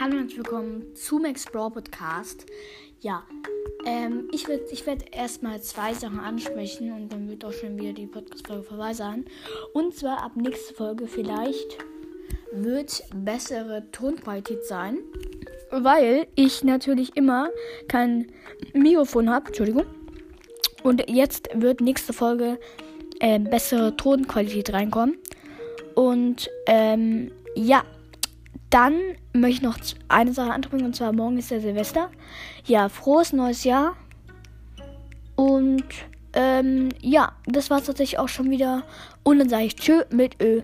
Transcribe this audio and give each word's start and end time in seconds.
Hallo 0.00 0.16
und 0.16 0.34
willkommen 0.34 0.94
zu 0.94 1.18
Max 1.18 1.44
Brawl 1.44 1.72
Podcast. 1.72 2.46
Ja, 3.02 3.22
ähm, 3.84 4.30
ich 4.32 4.48
werde 4.48 4.64
ich 4.70 4.86
werd 4.86 5.14
erstmal 5.14 5.60
zwei 5.60 5.92
Sachen 5.92 6.20
ansprechen 6.20 6.90
und 6.92 7.12
dann 7.12 7.28
wird 7.28 7.44
auch 7.44 7.52
schon 7.52 7.78
wieder 7.78 7.92
die 7.92 8.06
Podcast-Folge 8.06 8.62
vorbei 8.62 8.94
sein. 8.94 9.26
Und 9.74 9.94
zwar 9.94 10.22
ab 10.22 10.32
nächste 10.36 10.72
Folge 10.72 11.06
vielleicht 11.06 11.76
wird 12.50 13.02
bessere 13.14 13.90
Tonqualität 13.92 14.64
sein, 14.64 15.00
weil 15.70 16.28
ich 16.34 16.64
natürlich 16.64 17.14
immer 17.14 17.50
kein 17.86 18.32
Mikrofon 18.72 19.28
habe. 19.28 19.48
Entschuldigung. 19.48 19.84
Und 20.82 21.10
jetzt 21.10 21.50
wird 21.52 21.82
nächste 21.82 22.14
Folge 22.14 22.58
äh, 23.18 23.38
bessere 23.38 23.94
Tonqualität 23.98 24.72
reinkommen. 24.72 25.18
Und 25.94 26.48
ähm, 26.64 27.32
ja, 27.54 27.84
dann 28.70 28.94
möchte 29.32 29.56
ich 29.56 29.62
noch 29.62 29.78
eine 30.08 30.32
Sache 30.32 30.52
anbringen 30.52 30.86
und 30.86 30.96
zwar 30.96 31.12
morgen 31.12 31.38
ist 31.38 31.50
der 31.50 31.60
Silvester. 31.60 32.10
Ja, 32.64 32.88
frohes 32.88 33.32
neues 33.32 33.64
Jahr. 33.64 33.96
Und 35.34 35.84
ähm, 36.32 36.90
ja, 37.00 37.32
das 37.46 37.70
war 37.70 37.82
tatsächlich 37.82 38.18
auch 38.18 38.28
schon 38.28 38.50
wieder. 38.50 38.84
Und 39.22 39.38
dann 39.38 39.48
sage 39.48 39.64
ich 39.64 39.76
Tschö 39.76 40.02
mit 40.10 40.40
Ö. 40.40 40.62